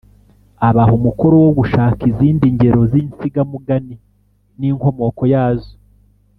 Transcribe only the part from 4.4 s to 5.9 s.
n’inkomoko yazo,